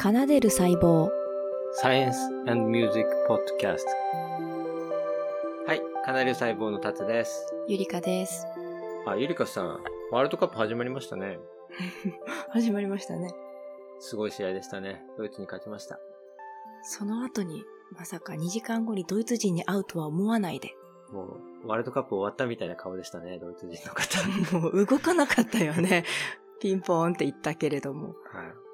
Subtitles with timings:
[0.00, 1.08] 奏でる細胞
[1.82, 2.14] Science
[2.48, 3.82] and Music Podcast
[5.66, 7.52] はい、カナリ細胞のタツです。
[7.66, 8.46] ゆりかです
[9.08, 9.80] あ、ゆりかさん、
[10.12, 11.40] ワールドカップ始まりましたね。
[12.50, 13.34] 始まりましたね
[13.98, 15.04] すごい試合でしたね。
[15.16, 15.98] ドイツに勝ちました。
[16.84, 20.76] その後にまさか2時間後にドイツ人に会うとは思わないで
[21.10, 24.24] もう、ワールドカップ終わったみたいな顔でしたね、ドイツ人の方。
[24.60, 26.04] もう動かなかったよね
[26.60, 28.67] ピンポーンって言ったけれどもはい。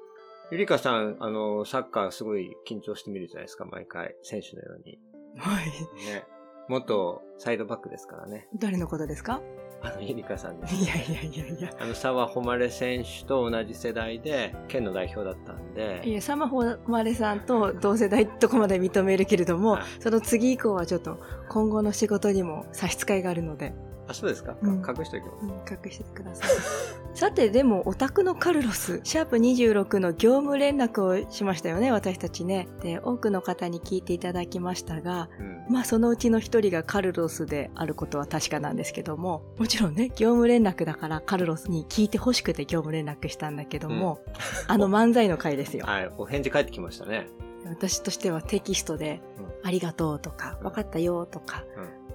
[0.51, 4.15] ゆりかさん、あの、サッカーすごい緊張してみるじゃないですか、毎回。
[4.21, 4.99] 選手のように。
[5.37, 6.23] はいね。
[6.67, 8.47] 元サイドバックですからね。
[8.55, 9.41] 誰のことですか？
[9.81, 10.75] あの、ゆりかさんです。
[10.75, 23.73] いやいやいやいやあの、沢誉れ選手と同じ世代で、県の代表だったんいで、や、サマホマレさんと同世代とこまで認めるけれども、はいその次以降はちょっと今後の仕事にも差し支えがあるので、
[24.07, 25.45] あ、そうですか、うん隠しておきます。
[25.45, 25.51] うん、
[25.85, 26.49] 隠しててください。
[27.15, 32.67] さて、でも、オタクのカルロス、シャープ26の業務連絡をしましたよね、私たちね。
[32.81, 35.73] で、多くの方に聞いていただきましたが、うん。
[35.73, 44.19] まあ、そのうちの一人がカルロスであることは確かなんですけども、もちろんね、業務連絡だからカルロスに聞いて欲しくて業務連絡したんだけども、
[44.67, 45.85] あの漫才の回ですよ。
[45.85, 47.27] はい、お返事返ってきましたね。
[47.65, 49.21] 私としてはテキストで、
[49.63, 51.63] ありがとうとか、わかったよとか、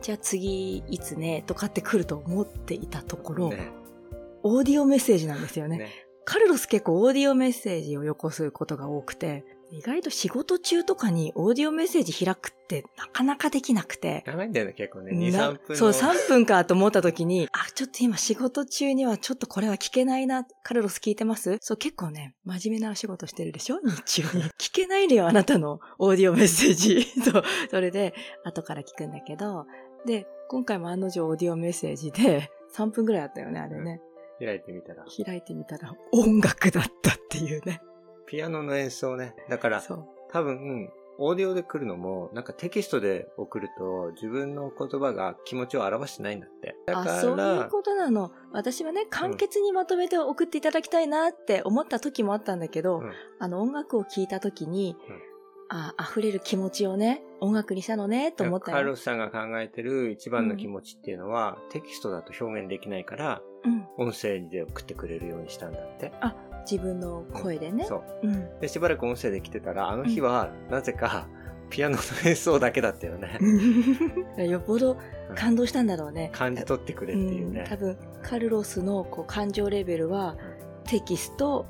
[0.01, 3.71] じゃあ次いつねとかって来ると思っていたところ、ね。
[4.43, 5.79] オーディオメッセージなんですよね。
[5.79, 5.91] ね。
[6.25, 14.25] カルロス結構オーディオメッセージをよこすことが多くて、意外と仕事中とかにオーディオメッセージ開くってなかなかできなくて。
[14.27, 15.13] 長いんだよね、結構ね。
[15.13, 15.77] 2、な3分の。
[15.77, 20.45] そう、3分かと思った時に、あ、ちょっと今仕事中にはちょっとこれは聞けないな。
[20.65, 21.59] カルロス聞いてます？
[21.61, 23.79] そう、結構ね、真面目なお仕事してるでしょ？
[23.81, 24.45] 日中に。
[24.59, 27.03] 聞けないのよ、あなたのオーディオメッセージ。
[27.23, 28.15] そう、それで、
[28.45, 29.67] 後から聞くんだけど、
[30.07, 34.01] で、今回も案の定オーディオメッセージで、 3分ぐらいあったよね、あれね。
[34.39, 35.05] 開いてみたら。
[35.25, 37.81] 開いてみたら音楽だったっていうね。
[38.27, 39.35] ピアノの演奏ね。
[39.49, 39.83] だから。
[40.31, 46.77] 多分、オーディオで来るのも、なんかテキストで送ると、自分の言葉が気持ちを表してないんだって。
[46.87, 48.33] だかあ、そういうら、ことなの。
[48.53, 55.30] 私はね、簡潔にまとめて送っていただきたいなって思った時もあったんだけど、うんあの音楽を聴いた時に、うん
[55.73, 58.77] あ、溢れる気持ちをね、音楽にしたのね、と思ったよ。
[58.77, 63.69] カルロスさんが考えてる一番の気持ちっていうのは、テキストだと表現できないから、う
[64.05, 64.09] ん。
[64.09, 66.13] 音声で送ってくれるようにしたんだって。
[66.21, 66.35] あ、
[66.69, 67.85] 自分の声でね。
[67.85, 68.27] そう。
[68.27, 68.61] うん。
[68.61, 71.29] で、しばらく音声で来てたら、あの日は、なぜか、
[71.71, 73.39] ピアノの演奏だけだったよね。
[74.45, 74.97] よっぽど
[75.37, 76.31] 感動したんだろうね。
[76.33, 77.63] 感じ取ってくれっていうね。
[77.63, 80.37] ん多分、カルロスのこう感情レベルは、
[80.85, 81.67] テキスト、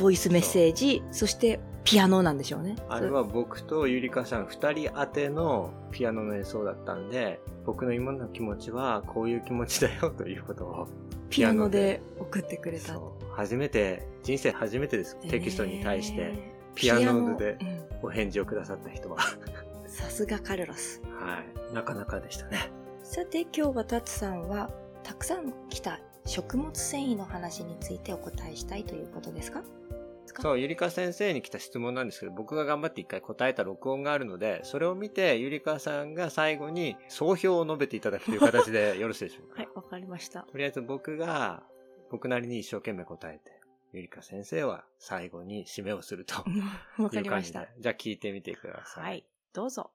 [0.00, 2.76] ボイスメッセージ、そしてピアノなんでしょうね。
[2.88, 10.88] あれは僕とゆりかさん二人宛てのピアノの演奏だったんで、僕の今の気持ちはこういう気持ちだよということを
[11.28, 12.98] ピアノで送ってくれた。
[13.32, 15.16] 初めて、人生初めてです。
[15.28, 17.58] テキストに対してねピアノで
[18.02, 19.18] お返事をくださった人は。
[19.86, 21.02] さすがカルロス。
[21.20, 21.40] は
[21.70, 21.74] い。
[21.74, 22.70] なかなかでしたね。
[23.02, 24.70] さて今日はタツさんは
[25.02, 29.62] たくさん来た食物繊維の話についてお答えしたいということですか？
[30.40, 39.62] そう、ゆりか先生に来た質問なんですけど、僕が頑張って一回答えた録音があるので、それを見て、ゆりかさんが最後に総評を述べていただくという形で よろしいでしょうか？
[39.62, 40.42] はい、わかりました。
[40.42, 41.62] とりあえず僕が、
[42.10, 43.60] 僕なりに一生懸命答えて、
[43.92, 46.44] ゆりか先生は最後に締めをすると
[46.98, 47.68] わかりました。
[47.78, 49.04] じゃあ聞いてみてください。
[49.04, 49.90] はい、どうぞ。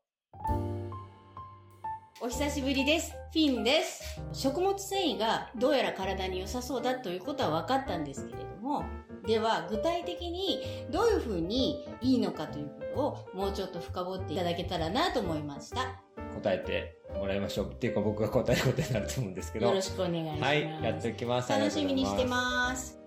[2.22, 3.14] お久しぶりです。
[3.32, 4.20] フィンです。
[4.34, 8.84] 食物繊維がどうやら体に良さそうだということは分かったんですけれども、
[9.26, 10.60] では具体的に
[10.92, 16.02] どういうふうにいいのかということをもうちょっと深掘っていただけたらなと思いました。
[16.36, 17.72] 答えてもらいましょう。
[17.72, 19.68] っていうか僕が答えることになると思うんですけど。
[19.68, 20.42] よろしくお願いします。
[20.42, 21.50] はい、やっておきます。
[21.50, 22.28] 楽しみにしてす。
[22.28, 22.99] ます。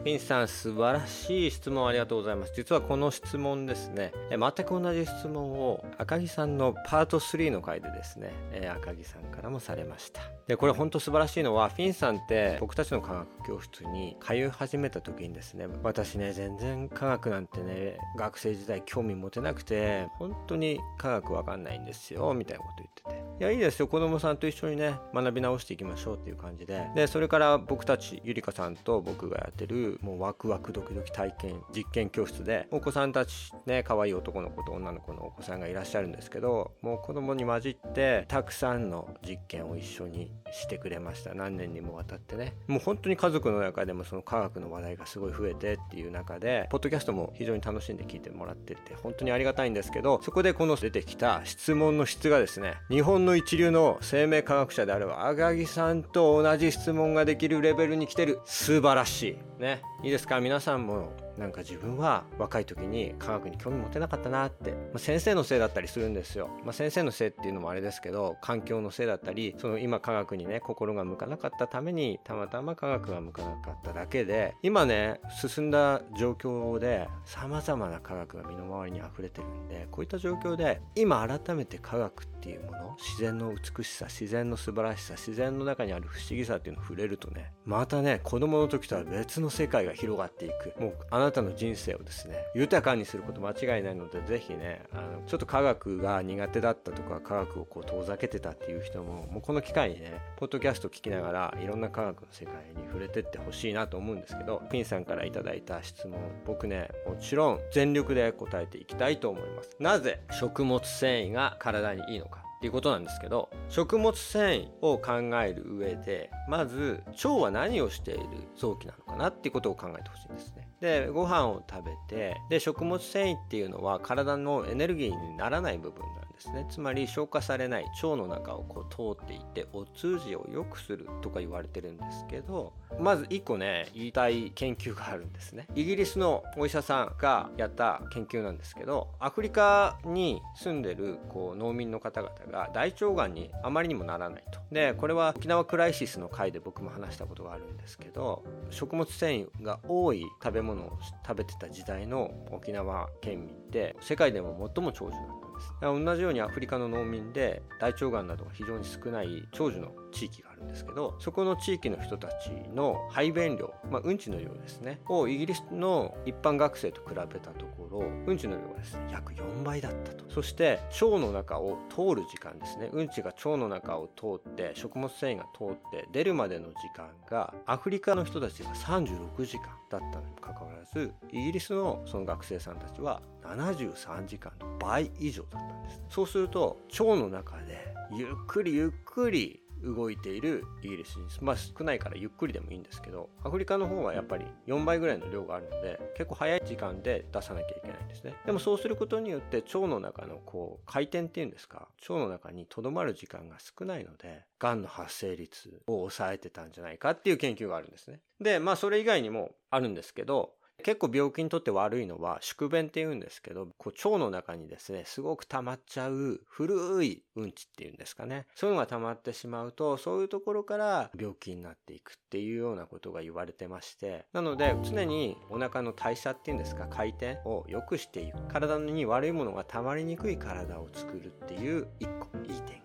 [0.00, 2.54] フィンさん、素晴らしい質問ありがとうございます。
[2.56, 8.32] 実はこの質問ですね、全く同じ質問を赤木さんのパート3の回でですね、
[8.74, 10.22] 赤木さんからもされました。
[10.46, 23.10] で、これ本当素晴らしいのは、フィンさんって僕たちの科学教室に通い始めた時にですね、私ね、全然科学なんてね、学生時代興味持てなくて、本当に科学わかんないんですよ、みたいなこと言ってて。
[23.38, 26.88] いや、いいですよ、子供さんと一緒にね、学び直していきましょうっていう感じで。
[26.94, 41.34] で、それから僕たち、ゆりかさんと僕がやってる、もうワクワクドキドキ体験、実験教室で、お子さんたち、ね、可愛い男の子と女の子のお子さんがいらっしゃるんですけど、もう子供に混じって、たくさんの実験を一緒にしてくれました。
[41.34, 42.54] 何年にもわたってね。
[42.66, 58.40] もう本当に家族の中でもその科学の話題がすごい増えてっていう中で、ポッドキャストも非常に楽しんで聞いてもらってて、本当にありがたいんですけど、そこでこの出てきた質問の質がですね、日本の一流の生命科学者である赤木さんと同じ質問ができるレベルに来てる。
[58.44, 59.62] 素晴らしい。
[59.62, 59.82] ね。
[60.02, 60.40] いいですか？
[60.40, 90.80] 皆さんもなんか自分は若い時に科学に興味持てなかったなって、まあ、先生のせいだったりするんですよ、まあ、先生のせいっていうのもあれですけど環境のせいだったりその今科学にね心が向かなかったためにたまたま科学が向かなかっただけで今ね進んだ状況で様々な科学が身の回りに溢れてるんでこういった状況で今改めて科学っていうもの自然の美しさ自然の素晴らしさ自然の中にある不思議さっていうのを触れるとねまたね子供の時とは別の世界が広がっていく。
[90.80, 109.76] もうあなたの人生をですね豊かにすること間違いないので是非ねあのちょっと科学が苦手だったとか科学をこう遠ざけてたっていう人ももうこの機会にねポッドキャスト聞きながらいろんな科学の世界に触れてってほしいなと思うんですけどピンさんから頂いた質問僕ねもちろん全力で答えていきたいと思います。
[109.78, 118.24] なぜ食物繊維が体にいいのかっていうことなんですけど食物繊維を考える上でまず腸は何をしている
[118.54, 120.69] 臓器なのかなっていうことを考えてほしいんですね。
[120.80, 126.66] でご飯を食べてで食物繊維っていうのは体のエネルギーにならない部分なんですね。
[126.70, 135.66] つまり消化されない腸の中をこう通っていってお通じを良くするとか言われてるんですけどまず1個ね言いたい研究があるんですね。
[135.74, 144.60] イギリスのお医者さんがやった研究なんですけどアフリカに住んでるこう農民の方々が大腸がんにあまりにもならないと。
[144.72, 156.04] でこれは沖縄クライシスの回で僕も話したことがあるんですけど食物繊維が多い食べ物を食べてた時代の沖縄県民って世界でも最も長寿なんです。
[156.04, 170.20] 同じようにアフリカの農民で大腸がんなどが非常に少ない長寿の地域がるんですけどそこの地域の人たちの排便量、まあ、うんちの量ですねをイギリスの一般学生と比べたところうんちの量がですね約4倍だったと。
[170.30, 172.88] そして腸の中を通る時間ですね。
[172.92, 186.00] うんちが腸の中を通って食物繊維が通って出るまでの時間がアフリカの人たちが36時間だったのにもかかわらずイギリスのその学生さんたちは73時間の倍以上だったんです。
[186.08, 198.34] そうすると腸の中でゆっくりゆっくり動いているイギリスにまあ少ないからゆっくりでもいいんですけどアフリカの方はやっぱり4倍ぐらいの量があるので結構早い時間で出さなきゃいけないんですね。
[198.46, 208.20] でもそうすることによって腸の中のこう回転っていうんですか腸の中にとどまる時間が少ないのでがんの発生率を抑えてたんじゃないかっていう研究があるんですね。
[208.40, 218.46] でまあそれ以外にもあるんですけど結構病気にとって悪いのは宿便って言うんですけどこう腸の中にですねすごく溜まっちゃう古いうんちっていうんですかね。
[218.54, 228.40] そういうのが溜まってしまうとそういうところから病気になっていくっていうようなことが言われてましてなので常にお腹の代謝っていうんですか回転を良くしていく。
[228.48, 232.79] 体に悪いものが溜まりにくい体を作るっていう一個いい点。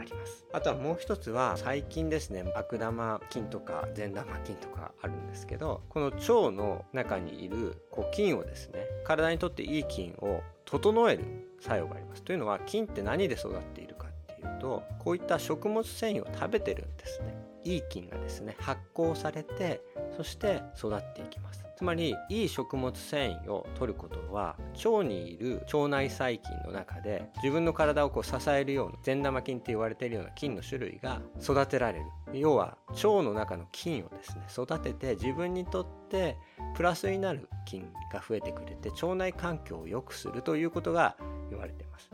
[0.00, 0.44] あります。
[0.52, 11.24] あとはもう一つは最近ですね悪玉菌とか善玉菌とかあるんですけどこの腸の中にいるこう菌をですね体にとっていい菌を整える
[11.60, 12.22] 作用があります。
[12.22, 17.34] というのは菌って何で育っているかっていうとこういった食物繊維を食べてるんですね。
[17.62, 19.82] いい菌がですね発酵されて
[20.16, 21.69] そして育っていきます。
[21.80, 24.54] つまりいい食物繊維を摂ることは
[24.84, 32.04] 腸にいる腸内細菌の中で自分の体をこう支えるような善玉菌って言われているような菌の種類が育てられる。
[32.34, 36.36] 要は腸の中の菌をですね育てて自分にとって
[36.74, 41.16] プラスになる菌が増えてくれて腸内環境を良くするということが
[41.48, 42.10] 言われています。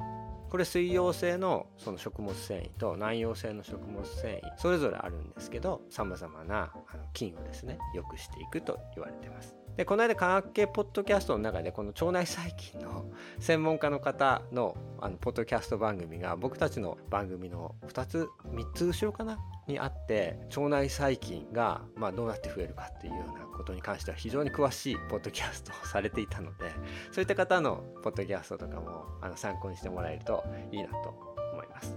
[0.57, 6.73] これ水溶性のその食物繊維と南溶性の食物繊維それぞれあるんですけどさまざまな
[7.13, 9.55] 菌をですね良くしていくと言われてます。
[9.77, 13.07] でこの間科学系ポッドキャストの中でこの腸内細菌の
[13.39, 19.39] 専門家の方のあのポッドキャスト番組が僕たちの番組の2つ3つ後ろかな？
[19.67, 26.71] にあって腸内細菌がまあどうやって増えるかっていうようなことに関しては非常に詳しいポッドキャストをされていたので
[27.13, 31.11] そういった方のポッドキャストとかもあの参考にしてもらえるといいなと
[31.53, 31.95] 思います。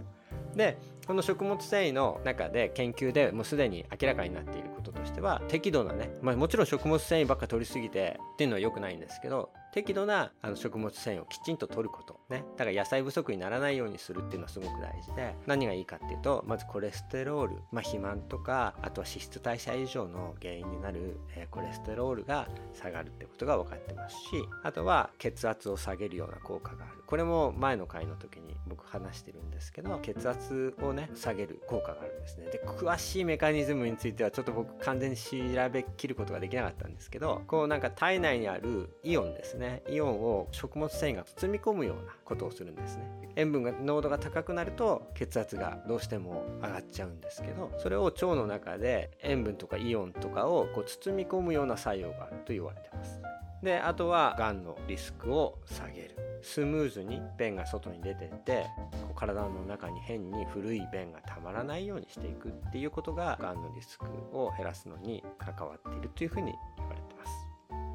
[0.55, 0.77] で
[1.09, 12.18] この食物繊維の中で研究でもうすでに明らかになっていることとしては適度なね、まあ、もちろん食物繊維ばっか取りすぎてっていうのは良くないんですけど適度なあの食物繊維をきちんと取ること。
[12.29, 12.43] ね。
[12.57, 24.21] だから野菜不足にならないようにするっていうのはすごく大事で何がいいかっていうとまずコレステロール、まあ、肥満とかあとは脂質代謝異常の原因になる、えー、コレステロールが下がるってことが分かってますし
[24.63, 26.99] あとは血圧を下げるような効果がある。
[27.09, 32.45] これも前の回の時に僕話してるんですけど血圧をね下げる効果があるんですね。
[32.51, 35.35] で詳しいメカニズムについてはちょっと僕完全に調
[35.71, 39.81] べきることができなかったんですけどこうなんか体内にあるイオンですね。
[39.89, 43.09] イオンを食物繊維が包み込むようなことをするんですね。
[43.35, 53.19] 塩分が濃度が高くなると血圧がどうしても上がっちゃうんですけどそれを腸の中で塩分とかイオンとかをこう包み込むような作用があると言われてます。
[53.63, 56.15] であとはがんのリスクを下げる。
[56.41, 67.48] スムーズに便が外に出てってこう体の中に変に古い便がたまらないようにしていくっていうことががんのリスクを減らすのに関わっているというふうに言われてます。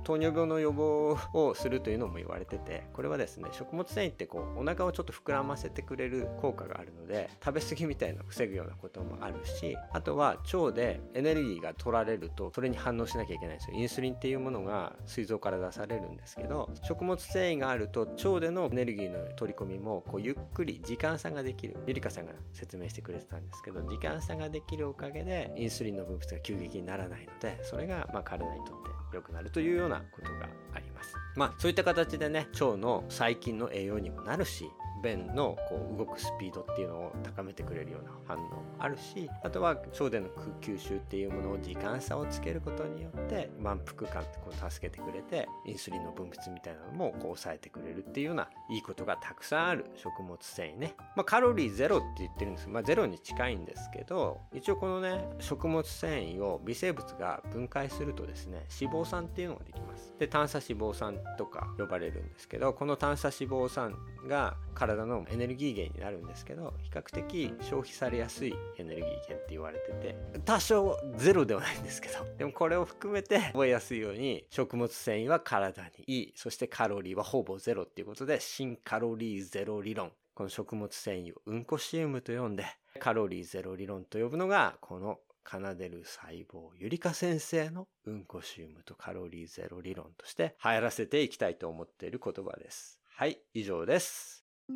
[0.05, 13.77] 糖尿病の予防をするというのも言われててこれはですね食物繊維ってこうお腹をちょっと膨らませてくれる効果があるので食べ過ぎみたいなのを防ぐようなこともあるしあとは腸でエネルギーが取られるとそれに反応しなきゃいけないんですよ。
[13.77, 21.77] インスリンっていうものが膵臓から出されるんですけど食物繊維があると腸でのエネルギーの取り込みもこうゆっくり時間差ができる。
[21.87, 31.15] ゆりかさんが説明してくれてたんですけど時間差ができるおかげでインスリンの分泌が急激にならないのでそれがまあ体にとって良くなるというようなことがあります。
[31.37, 34.71] まあそういった形でね腸の細菌の栄養にもなるし
[35.05, 40.29] 便のこう動くスピードっていうのを高めてくれるような反応もあるしあとは腸での
[40.61, 60.15] 吸収っていうものを時間差をつけることによって満腹感ってこう助けてくれてインスリンの分泌みたいなのもこう抑えてくれるっていうようないいことがたくさんある食物繊維ね、まあ、カロリーゼロって言ってるんですまあゼロに近いんですけど一応このね食物繊維を微生物が分解するとですね脂肪酸っていうのができます。
[60.19, 63.97] で短鎖脂肪酸とか呼ばれるんですけどこの短鎖脂肪酸
[64.29, 82.65] が体のエネルギー源になるんですけど比較的消費されやすいエネルギー源って言われてて多少ゼロではないんですけどでもこれを含めて覚えやすいように食物繊維は体にいいそしてカロリーはほぼゼロっていうことで新カロリーゼロ理論この食物繊維をうんこシウムと呼んで
[82.99, 92.99] カロリーゼロ理論と呼ぶのがこの奏でる細胞ゆりか先生のうんこシウムとカロリーゼロ理論として流行らせていきたいと思っている言葉です。
[93.17, 94.44] はい、以上です。
[94.67, 94.73] は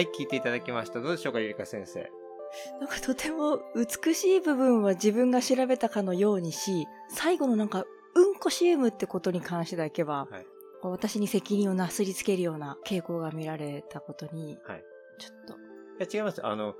[0.00, 1.00] い、聞いていただきました。
[1.00, 2.10] どうでしょうか、ゆりか先生。
[2.80, 7.84] なんかとても美しい部分は自分が調べたかのようにし、最後のなんか、
[8.14, 10.46] うんこシウムってことに関してだけは、はい
[10.80, 14.84] 私に責任をなすりつけるような傾向が見られたことに、はい
[15.18, 15.56] ちょっと、い
[15.98, 16.46] や違います。
[16.46, 16.76] あの、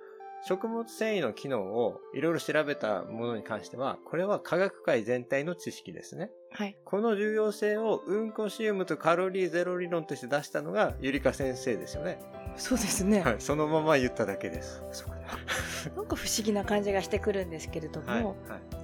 [0.47, 6.31] 食物繊維の機能をいろいろ調べたものに関しては、これは科学界全体の知識ですね。
[6.51, 6.77] はい。
[6.85, 12.21] この重要性をうんこシウムとカロリーゼロ理論として出したのがゆりか先生ですよね。
[12.57, 13.21] そうですね。
[13.21, 14.83] はい、そのまま言っただけです。
[14.93, 15.23] そうかな。
[15.97, 18.35] なんか不思議な感じがしてくるんですけれども、はい、はい、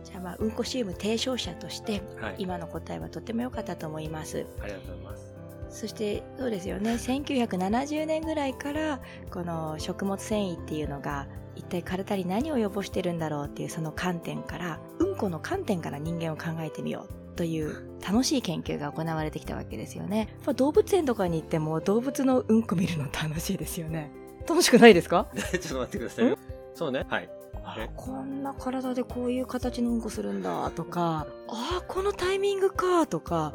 [0.05, 2.35] じゃあまあ、うんこシウム提唱者として、はい。
[2.39, 4.47] 今の答えはとても良かったと思います。
[4.61, 5.35] ありがとうございます。
[5.71, 6.93] そして、そうですよね。
[6.93, 9.01] 1970年ぐらいから、
[9.33, 20.19] この食物繊維っていうのが、一体体に何を及ぼしてるんだろうっていうその観点から、うんこの観点から人間を考えてみようという楽しい研究が行われてきたわけですよね。
[20.19, 24.11] やっぱ動物園とかに行っても動物のうんこ見るの楽しいですよね。
[24.49, 25.29] 楽しくないですか？
[25.35, 26.37] ちょっと待ってくださいよ。
[26.75, 27.07] そうね。
[27.09, 27.31] はい。
[27.79, 33.55] えこんな体でこういう形のうんこするんだとか、ああ、このタイミングかとか、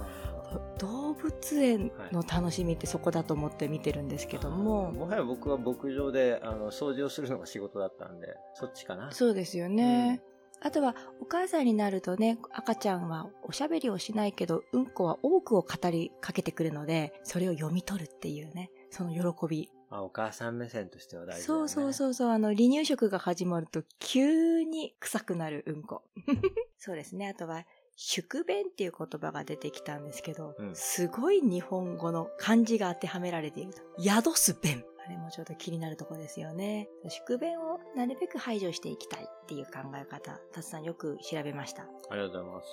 [0.77, 9.11] 動物園の楽しみってそこだと思って見てるんですけども、もはや僕は牧場で、あの、掃除をするのが仕事だったんで、そっちかな。
[9.11, 10.21] そうですよね。
[10.61, 19.69] あとは、お母さんになるとね、赤ちゃんはおしゃべりをしないけど、うんこは多くを語りかけてくるので、それを読み取るっていうね、その喜び。
[19.89, 21.43] あ、お母さん目線としては大事だ、ね。
[21.43, 26.03] そうそうそうそう、あの、離乳食が始まると急に臭くなるうんこ。
[26.77, 27.27] そうですね。
[27.29, 27.65] あとは、
[28.01, 33.81] 宿便っていう言葉が出てきたんですけど、うんすごい日本語の漢字が当てはめられていると。
[34.01, 34.85] 宿す便。
[35.05, 36.87] あれもちょっと気になるところですよね。
[37.09, 41.89] 宿便をなるべく排除していきたいっていう考え方、たつさんよく調べました。
[42.09, 42.67] ありがとうございます。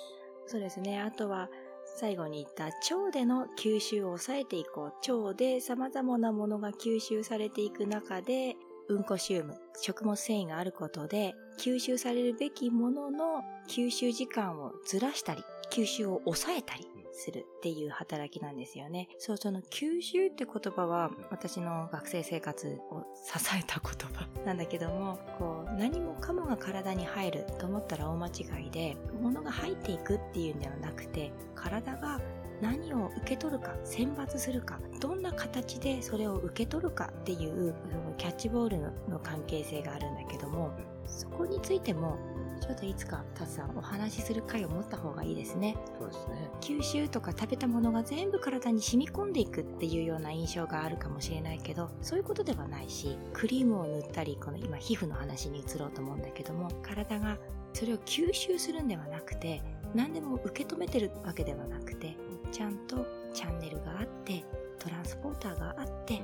[0.45, 1.01] そうですね。
[1.01, 1.49] あとは、
[1.97, 5.11] 最後に言った腸での吸収を抑えていこう。
[5.11, 8.55] 腸で様々なものが吸収されていく中で、
[8.89, 19.09] うんこシウム、食物繊維があることで、吸収されるべきものの吸収時間をずらしたり、吸収を抑えたりするっていう働きなんですよね。
[19.17, 32.21] そう、その吸収って言葉は私の学生生活を支えた言葉 なんだけども、こう、何もかもが体に入ると思ったら大間違いで、物が入っていくっていうんではなくて、体が
[32.61, 37.75] 何を受け取るか、選抜するか、どんな形でそれを受け取るかっていう、
[38.17, 40.71] キャッチボールのの関係性があるんだけども、
[41.05, 42.17] そこについても、
[42.59, 45.77] ちょっといつかタツさんお話しする回を持った方がいいですね。
[45.99, 46.49] そうですね。
[46.59, 57.37] 吸収とか食べたものが全部体に染み込んでいくっていうような印象があるかもしれないけど、そういうことではないし、クリームを塗ったり、この今皮膚の話に移ろうと思うんだけども、体が
[57.73, 59.61] それを吸収するんではなくて、
[59.93, 62.17] 何でも受け止めてるわけではなくて、
[62.51, 64.43] ちゃんとチャンネルがあって、
[64.79, 66.21] トランスポーターがあって、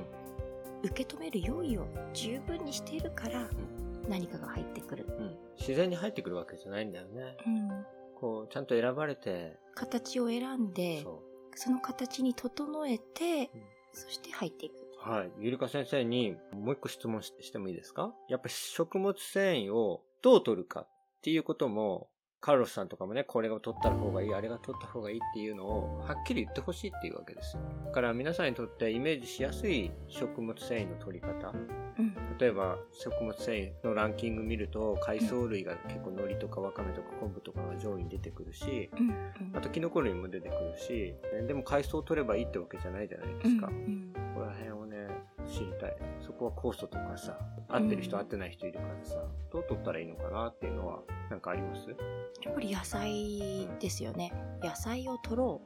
[0.82, 3.48] 受け止める用意を十分にしているから、
[4.08, 5.06] 何かが入ってくる。
[5.08, 5.36] うん。
[5.58, 7.36] 自然に入ってくるわけじゃないんだよね。
[7.46, 7.86] うん。
[8.16, 11.22] こう、ちゃんと選ばれて、形を選んで、そ
[11.56, 13.62] その形に整えて、うん
[13.96, 14.74] そして入っていく。
[15.06, 15.08] う。
[15.08, 15.30] はい。
[15.38, 18.12] ゆりか先生にもう一個質問ししてもいいですか？
[18.28, 20.88] やっぱり食物繊維をどう取るかっ
[21.22, 22.08] ていうことも、
[22.44, 27.62] カルロスさんとかもね、これを取った方がいい、あれが取った方がいいっていうのをはっきり言ってほしいっていうわけですよ。
[27.86, 31.54] だから皆さんにとってイメージしやすい食物繊維の取り方。
[31.98, 32.14] うん。
[32.36, 39.08] 例えば食物繊維のランキング見ると海藻類が結構海苔とかわかめとか昆布とかが上位に出てくるしうん。
[39.08, 41.14] うんあとキノコ類も出てくるし
[41.46, 44.83] でも海藻を取ればいいってわけじゃないじゃないですか、うんうんここら辺をね
[45.46, 45.96] 知りたい。
[46.20, 48.22] そこは酵素とかさ合ってる人うん。
[48.22, 49.16] 合ってない人いるからさ
[49.52, 51.88] どう取ったらいいのかなっていうのはなんかあります？
[52.42, 54.32] やっぱり野菜ですよね。
[54.62, 55.60] 野菜を取ろ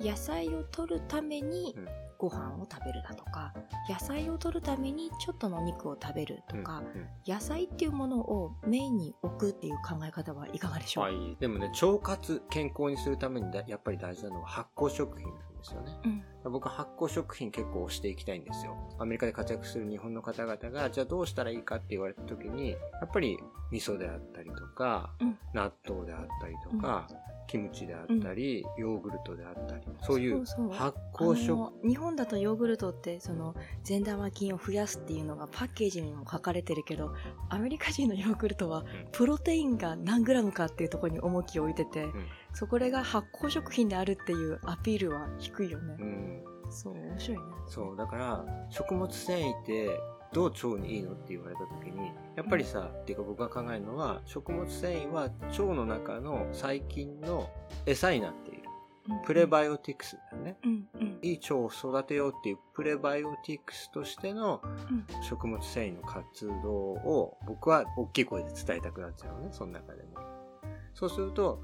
[0.00, 0.04] う。
[0.04, 1.88] 野菜を取るためにうん。
[2.20, 3.54] ご飯を食べるだとか、
[3.88, 7.08] 野菜を取るためにちょっとのお肉を食べるとか、うんうん。
[7.26, 15.92] 野菜っていうものをメインに置くっていう考え方はいかがでしょう、はい、でもね腸活健康にするためにだやっぱり大事なのは発酵食品ですよね。
[16.44, 16.52] うん。
[16.52, 18.76] 僕は発酵食品結構推していきたいんですよ。
[18.98, 23.38] アメリカで活躍する日本の方々が、じゃあどうしたらいいかって言われた時に、やっぱり
[23.70, 25.38] 味噌であったりとか、うん。
[25.54, 27.06] 納豆であったりとか、
[27.50, 37.12] キムチであったり、ヨーグルトであったり、そういう発あ酵食の日本だとヨーグルトってその善玉菌を増やすっていうのがパッケージにも書かれてるけど
[37.48, 42.12] アメリカ人のヨーグルトはプロテインが何グラムかっていうところに重きを置いてて、ん
[42.52, 45.96] そこれが発酵食品であるっていうアピールは低いよね。
[45.98, 47.44] う、ん、そう面白いね。
[47.66, 50.00] そう、だから、食物繊維って、
[50.32, 57.50] どう腸にいいのって言われた時に、やっぱりさ、っていうか僕が考えるのは、食物繊維は腸の中の細菌の
[57.86, 58.60] 餌になっている。
[59.24, 60.56] プレバイオティクスだよね。
[60.62, 61.18] うんうん。
[61.22, 65.22] いい腸を育てようっていうプレバイオティクスとしてのうん。
[65.22, 70.10] 食物繊維の活動を僕は大きい声で伝えたくなっちゃうのね、その中でも。
[70.94, 71.62] そうすると、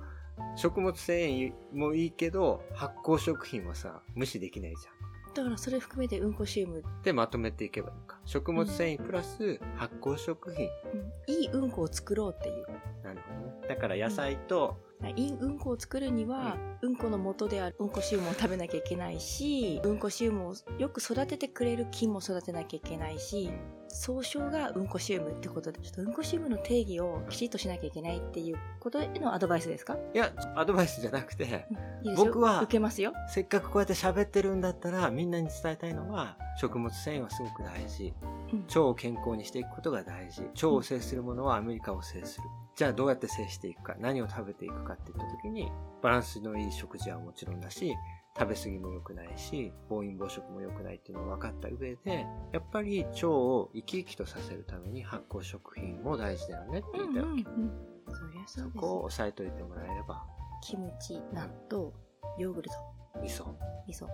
[0.56, 4.96] 食物繊維もいいけど、発酵食品はさ、無視できないじゃん。
[5.34, 8.18] だからそれ含めてうんこシウム、でまとめていけばいいのか。
[8.24, 10.66] 食物繊維プラス発酵食品。
[10.66, 12.66] うんいいうんこを作ろうっていう
[13.04, 13.68] なるほどね。
[13.68, 14.78] だから野菜と、
[15.14, 23.50] いいうんこを作るには、うん、この元であるうんこシウムを食べなきゃいけないし、うんこシウムをよく育ててくれる菌も育てなきゃいけないし、
[23.96, 29.96] 総称がうんこシウムってことで、ちょっとうんこシウムの定義をきちっとしなきゃいけないっていうことへのアドバイスですか？
[30.14, 33.12] いや、アドバイスじゃなくて、いいですよ僕は受けますよ。
[33.28, 38.12] せっかくこうやって喋ってるんだったら、みんなに伝えたいのは、食物繊維はすごく大事。
[38.52, 40.42] うん腸を健康にしていくことが大事。
[40.42, 42.44] 腸を制するものはアメリカを制する。
[42.76, 45.70] じゃあどうやって制していくか、何を食べていくかって言った時に、
[46.02, 47.94] バランスのいい食事はもちろんだし、
[48.38, 57.42] 食べ過ぎも良くないし、暴飲暴食も良くないっていうのが分かった上で、やっぱり腸を生き生きとさせるために発酵食品も大事だよねって言ったわけ。
[57.42, 60.22] そりゃそそうですこを押さえといてもらえれば、
[60.62, 61.92] キムチ、納豆、
[62.38, 62.76] ヨーグルト、
[63.20, 63.46] 味噌。
[63.86, 64.06] 味噌。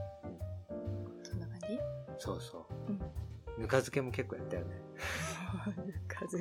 [1.23, 1.79] そんな感じ？
[2.19, 2.93] そうそう。
[2.93, 2.99] うん。
[3.59, 4.81] ぬか漬けも結構やったよね。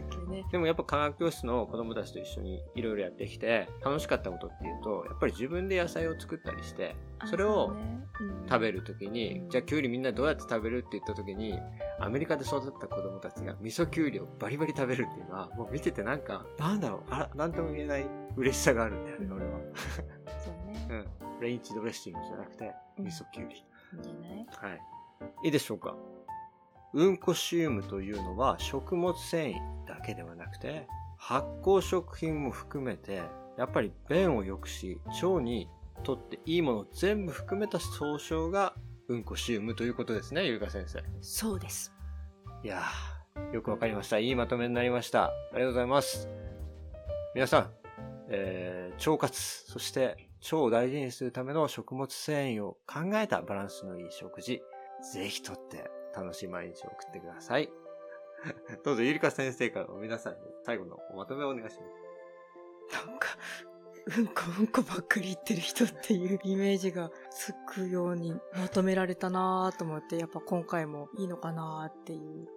[0.09, 0.43] けね。
[0.51, 7.75] でもやっぱ科学教室の子供たちと一緒にいろいろやってきて、楽しかったことっていうと、やっぱり自分で野菜を作ったりして、それを
[8.49, 8.71] 食べる。
[8.71, 11.59] るときに、うんじゃあキュウリみんなどうやって食べるって言ったときに、
[11.99, 18.05] アメリカで育った子供たちが味噌キュウリをバリバリ食べるっていうのは、もう見ててなんか、なんだろう、あら、なんとも言えない
[18.37, 19.51] 嬉しさがあるんだよね、俺は。
[20.39, 20.87] そうね。
[20.89, 21.41] うん。
[21.41, 23.55] レインチドレッシングじゃなくて、うん味噌キュウリ。
[23.55, 23.59] い
[23.97, 24.47] いんじゃない？
[24.49, 24.81] はい。
[25.43, 25.95] いいでしょうか
[26.93, 29.55] うんこシウムというのは食物繊維
[29.87, 33.21] だけではなくて、発酵食品も含めて、
[33.57, 35.69] やっぱり便を良くし、腸に
[36.03, 38.73] とっていいものを全部含めた総称が
[39.07, 41.03] うんこシウムということですね、ゆうか先生。
[41.21, 41.93] そうです。
[42.63, 44.19] いやー、よくわかりました。
[44.19, 45.25] いいまとめになりました。
[45.25, 46.27] ありがとうございます。
[47.35, 47.71] 皆さん、
[48.29, 54.61] えー、腸活、そして腸を大事にするための食物繊維を考えたバランスのいい食事、
[55.13, 57.69] ぜひとって楽しい毎日を送ってください。
[58.83, 61.85] どうぞゆりか先生からも皆さんに最後のおまとめをお願いしま
[62.91, 63.05] す。
[63.07, 63.29] なんか、
[64.17, 72.47] うんこうんこばっかり言ってる人っていうイメージがつくようにまとめられたなぁと思って、やっぱ今回もいいのかなぁっていう。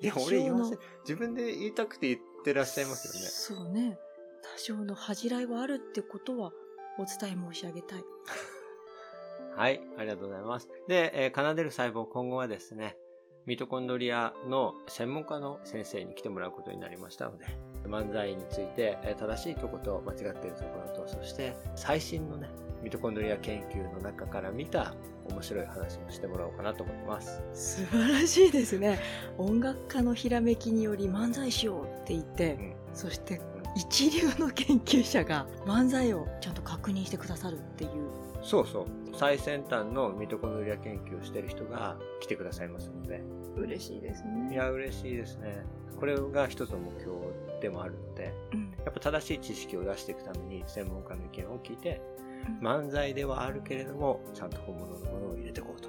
[0.00, 0.78] いや、俺言せん。
[1.00, 3.64] 自分で言いたくて言ってらっしゃいますよね。
[3.64, 3.98] そうね。
[4.42, 6.52] 多少の恥じらいはあるってことは
[6.98, 8.04] お伝え申し上げたい。
[9.54, 10.68] はい、ありがとうございます。
[10.88, 12.96] で、えー奏でる細胞今後はですね、
[13.44, 17.46] ミトコンドリアの専門家の先生に来てもらうことになりましたので、
[17.86, 22.48] 漫才について、えー正しいところと間違っているところと、そして最新のね、
[22.84, 24.94] ミトコンドリア研究の中から見た
[25.28, 27.42] 面白い話をしてもらおうかなと思います。
[27.52, 29.00] 素晴らしいですね。
[29.38, 33.40] 音楽家のひらめきにより漫才しようって言って、うんそして
[33.74, 37.90] 一流の研究者が漫才をちゃんと確認してくださるっていう。
[38.42, 38.86] そうそう。
[39.14, 43.22] 最先端のミトコンドリア研究をしてる人が来てくださいますので。
[43.56, 44.56] 嬉しいですいね。
[44.56, 45.64] や、嬉しいですね。
[45.98, 47.16] これが一つの目標
[47.60, 52.00] でもあるので、うんやっぱ正しい知識を出していくために専門家の意見を聞いて、
[52.60, 55.88] 漫才ではあるけれども、ちゃんと本物のものを入れていこうと。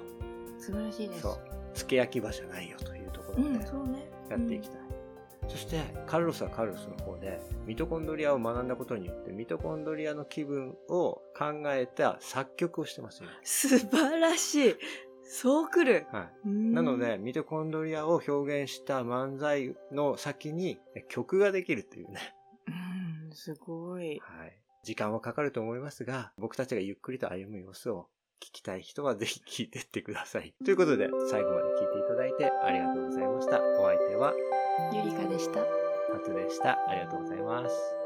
[0.60, 1.22] 素晴らしいです。
[1.22, 1.38] そう。
[1.74, 4.08] 付け焼き場じゃないよというところでうん、そうね。
[4.30, 4.80] やっていきたい。
[5.48, 13.28] そして、カルロスはカルロスの方で、ミトコンドリアを学んだことによって、ミトコンドリアの気分を考えた作曲をしてますよ。
[13.42, 14.74] 素晴らしい。
[15.24, 16.06] そう来る。
[16.12, 16.48] はい。
[16.48, 20.78] ななので、、ミトコンドリアを表現した漫才の先に
[21.08, 22.20] 曲ができるっていうね。
[22.68, 24.20] うん、すごい。
[24.20, 24.58] はい。
[24.82, 28.08] 時間はかかると思いますが、僕たちがゆっくりと歩む様子を
[28.40, 30.54] 聞きたい人はぜひ聞いてってください。
[30.64, 33.62] ということで、最後まで聞いていただいてありがとうございました。
[33.62, 34.34] お相手は
[34.92, 35.60] ゆりかでした。
[35.60, 36.78] タツでした。
[36.88, 38.03] ありがとうございます。